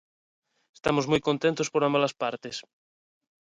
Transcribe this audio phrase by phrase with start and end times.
[0.77, 2.57] Estamos moi contentos por ambas as partes.